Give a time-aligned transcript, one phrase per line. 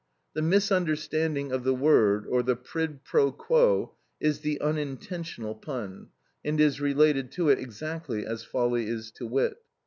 [0.33, 6.07] The misunderstanding of the word or the quid pro quo is the unintentional pun,
[6.43, 9.57] and is related to it exactly as folly is to wit.